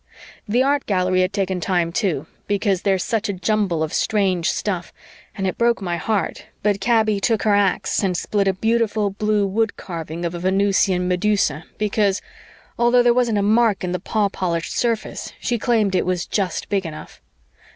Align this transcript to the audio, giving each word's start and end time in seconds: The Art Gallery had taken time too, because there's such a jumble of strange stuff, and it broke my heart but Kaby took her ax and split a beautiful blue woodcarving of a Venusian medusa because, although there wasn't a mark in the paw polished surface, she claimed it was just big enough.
The 0.47 0.63
Art 0.63 0.87
Gallery 0.87 1.21
had 1.21 1.31
taken 1.31 1.61
time 1.61 1.91
too, 1.91 2.25
because 2.47 2.81
there's 2.81 3.03
such 3.03 3.29
a 3.29 3.33
jumble 3.33 3.83
of 3.83 3.93
strange 3.93 4.49
stuff, 4.49 4.91
and 5.35 5.45
it 5.45 5.59
broke 5.59 5.79
my 5.79 5.97
heart 5.97 6.47
but 6.63 6.81
Kaby 6.81 7.19
took 7.19 7.43
her 7.43 7.53
ax 7.53 8.01
and 8.03 8.17
split 8.17 8.47
a 8.47 8.53
beautiful 8.53 9.11
blue 9.11 9.47
woodcarving 9.47 10.25
of 10.25 10.33
a 10.33 10.39
Venusian 10.39 11.07
medusa 11.07 11.65
because, 11.77 12.19
although 12.79 13.03
there 13.03 13.13
wasn't 13.13 13.37
a 13.37 13.43
mark 13.43 13.83
in 13.83 13.91
the 13.91 13.99
paw 13.99 14.27
polished 14.27 14.75
surface, 14.75 15.33
she 15.39 15.59
claimed 15.59 15.93
it 15.93 16.07
was 16.07 16.25
just 16.25 16.67
big 16.67 16.83
enough. 16.87 17.21